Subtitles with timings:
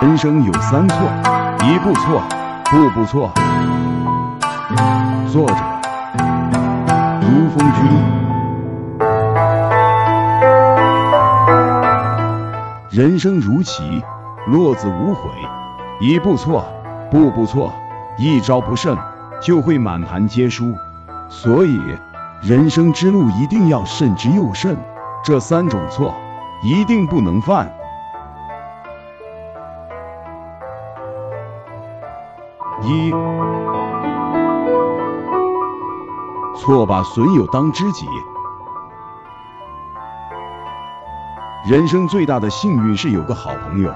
[0.00, 0.96] 人生有三错：
[1.64, 2.22] 一步错，
[2.70, 3.32] 步步错。
[5.32, 5.56] 作者：
[7.20, 7.84] 如风君。
[12.90, 14.00] 人生如棋，
[14.46, 15.22] 落子无悔。
[16.00, 16.64] 一步错，
[17.10, 17.72] 步步错，
[18.16, 18.96] 一招不慎
[19.42, 20.76] 就会满盘皆输。
[21.28, 21.80] 所以，
[22.40, 24.76] 人生之路一定要慎之又慎。
[25.24, 26.14] 这三种错
[26.62, 27.68] 一定不能犯。
[32.82, 33.10] 一，
[36.56, 38.06] 错把损友当知己。
[41.68, 43.92] 人生最大的幸运是有个好朋友，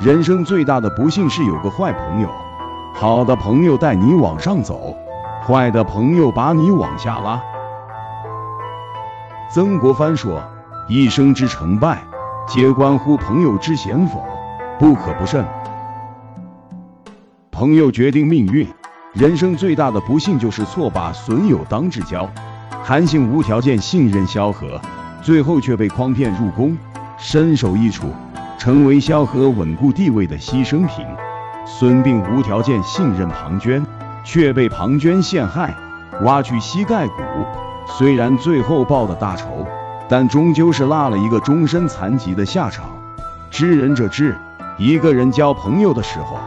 [0.00, 2.28] 人生最大的不幸是有个坏朋友。
[2.94, 4.94] 好的朋友带你往上走，
[5.46, 7.40] 坏的朋友把你往下拉。
[9.50, 10.42] 曾国藩说。
[10.88, 12.06] 一生之成败，
[12.46, 14.24] 皆关乎朋友之贤否，
[14.78, 15.44] 不可不慎。
[17.56, 18.68] 朋友决定命运，
[19.14, 22.30] 人生最大的不幸就是错把损友当至交。
[22.84, 24.78] 韩信无条件信任萧何，
[25.22, 26.76] 最后却被诓骗入宫，
[27.16, 28.12] 身首异处，
[28.58, 31.06] 成为萧何稳固地位的牺牲品。
[31.64, 33.82] 孙膑无条件信任庞涓，
[34.22, 35.74] 却被庞涓陷害，
[36.24, 37.22] 挖去膝盖骨，
[37.86, 39.66] 虽然最后报了大仇。
[40.10, 42.84] 但终究是落了一个终身残疾的下场。
[43.50, 44.36] 知人者智，
[44.76, 46.38] 一个人交朋友的时候，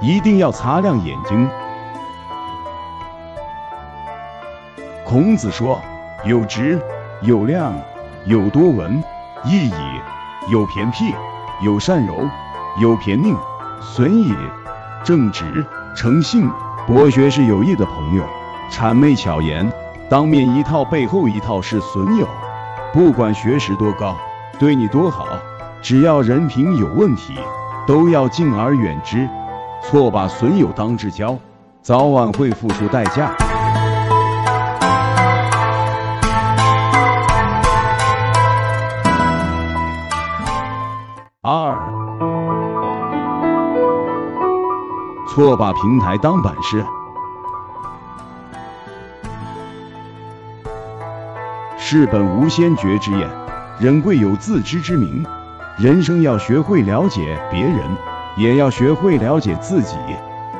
[0.00, 1.48] 一定要擦亮眼睛。
[5.04, 5.80] 孔子说
[6.24, 6.80] ：“有直，
[7.22, 7.74] 有量，
[8.26, 9.02] 有多闻，
[9.44, 10.00] 义矣；
[10.48, 11.14] 有偏僻，
[11.62, 12.28] 有善柔，
[12.80, 13.36] 有偏佞，
[13.80, 14.34] 损也。
[15.04, 15.64] 正直、
[15.96, 16.50] 诚信、
[16.86, 18.24] 博学是有益的朋友，
[18.70, 19.72] 谄媚巧言，
[20.10, 22.26] 当面一套，背后一套是损友。”
[22.92, 24.16] 不管学识多高，
[24.58, 25.26] 对你多好，
[25.82, 27.38] 只要人品有问题，
[27.86, 29.28] 都要敬而远之。
[29.82, 31.36] 错把损友当至交，
[31.80, 33.30] 早晚会付出代价。
[41.40, 41.74] 二，
[45.26, 46.84] 错把平台当本事。
[51.78, 53.26] 世本无先觉之验，
[53.80, 55.24] 人贵有自知之明。
[55.78, 57.78] 人生要学会了解别人，
[58.38, 59.96] 也要学会了解自己，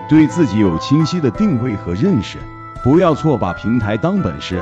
[0.08, 2.38] 对自己有清晰的定位和认识，
[2.82, 4.60] 不要错把平台当本事。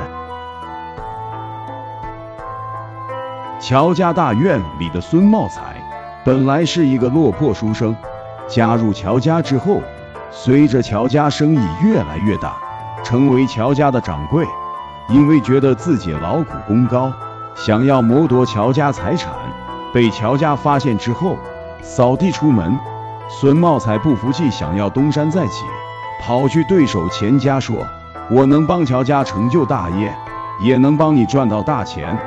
[3.59, 5.75] 乔家大院里的孙茂才，
[6.23, 7.95] 本来是一个落魄书生，
[8.47, 9.81] 加入乔家之后，
[10.29, 12.55] 随着乔家生意越来越大，
[13.03, 14.45] 成为乔家的掌柜。
[15.09, 17.11] 因为觉得自己劳苦功高，
[17.55, 19.33] 想要谋夺乔家财产，
[19.91, 21.35] 被乔家发现之后，
[21.81, 22.77] 扫地出门。
[23.29, 25.65] 孙茂才不服气，想要东山再起，
[26.21, 27.85] 跑去对手钱家说
[28.31, 30.15] ：“我能帮乔家成就大业，
[30.61, 32.17] 也能帮你赚到大钱。”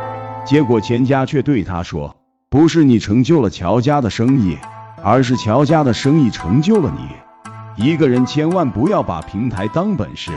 [0.44, 2.14] 结果钱家却对他说
[2.50, 4.58] ：“不是你成就了乔家的生意，
[5.02, 7.08] 而是乔家的生意成就了你。
[7.82, 10.32] 一个人千万不要把平台当本事。”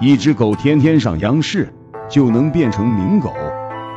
[0.00, 1.72] 一只狗天天上央视，
[2.08, 3.30] 就能变成名狗；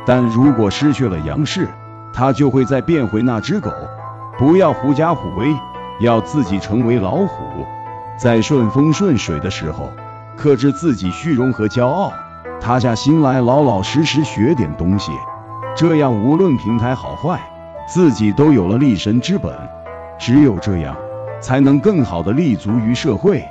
[0.04, 1.68] 但如果失去了央视，
[2.16, 3.70] 他就会再变回那只狗。
[4.38, 5.54] 不要狐假虎威，
[6.00, 7.66] 要自己成为老虎。
[8.18, 9.90] 在顺风顺水的时候，
[10.34, 12.10] 克制自己虚荣和骄傲，
[12.58, 15.12] 塌下心来老老实实学点东西。
[15.76, 17.38] 这样无论平台好坏，
[17.86, 19.52] 自己都有了立身之本。
[20.18, 20.96] 只有这样，
[21.42, 23.44] 才能更好的立足于社会，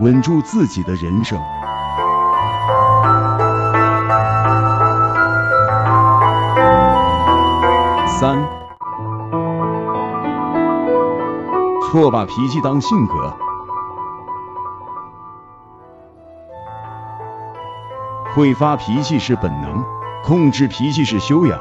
[0.00, 1.38] 稳住自己的人生。
[8.20, 8.38] 三，
[11.82, 13.34] 错把脾气当性格。
[18.34, 19.82] 会发脾气是本能，
[20.22, 21.58] 控制脾气是修养。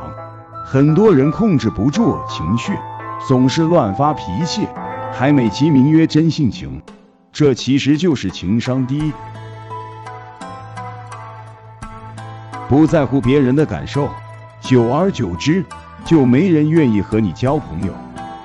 [0.65, 2.77] 很多人控制不住情绪，
[3.25, 4.67] 总是乱发脾气，
[5.13, 6.81] 还美其名曰真性情，
[7.31, 9.13] 这其实就是情商低。
[12.67, 14.09] 不在乎别人的感受，
[14.59, 15.63] 久而久之。
[16.09, 17.93] 就没人愿意和你交朋友，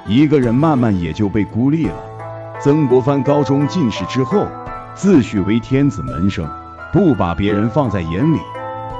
[0.07, 1.95] 一个人慢慢也就被孤立了。
[2.61, 4.47] 曾国藩高中进士之后，
[4.95, 6.47] 自诩为天子门生，
[6.93, 8.39] 不把别人放在眼里，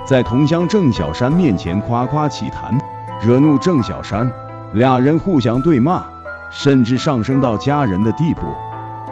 [0.07, 2.79] 在同乡郑小山面前夸夸其谈，
[3.23, 4.33] 惹怒郑小山，
[4.73, 6.03] 俩人互相对骂，
[6.51, 8.47] 甚至上升到家人的地步。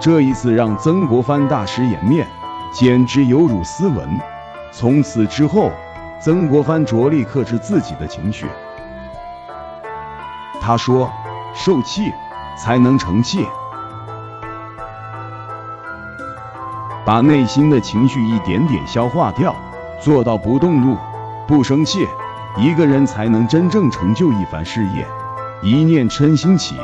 [0.01, 2.27] 这一次让曾国藩大失颜面，
[2.73, 4.09] 简直有辱斯文。
[4.71, 5.71] 从此之后，
[6.23, 8.47] 曾国藩着力克制自己的情绪。
[10.63, 11.11] 他说
[11.53, 12.13] ：“受气
[12.57, 13.45] 才能成器。”
[17.05, 19.57] 把内心的情绪一点点消化掉，
[20.01, 20.97] 做到不动怒、
[21.49, 22.07] 不生气，
[22.57, 25.05] 一个人才能真正成就一番事业。
[25.63, 26.77] 一念嗔心起，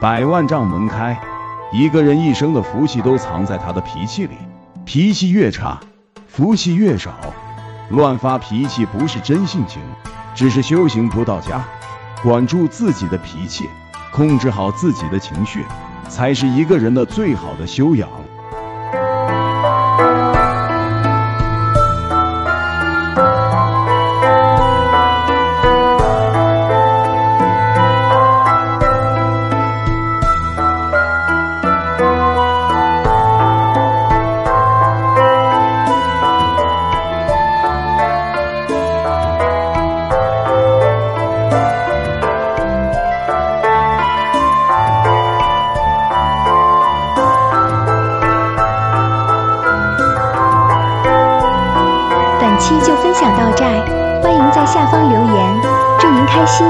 [0.00, 1.16] 百万障门开。
[1.72, 4.36] 一个人一生的福气都藏在他的脾气里，
[4.84, 5.78] 脾气越差，
[6.26, 7.12] 福气越少。
[7.90, 9.80] 乱发脾气不是真性情，
[10.34, 11.64] 只是修行不到家。
[12.22, 13.68] 管住自己的脾气，
[14.12, 15.64] 控制好自己的情绪，
[16.06, 18.10] 才是一个人的最好的修养。
[53.36, 53.64] 到这，
[54.22, 55.60] 欢迎在下方留言，
[55.98, 56.66] 祝您开心。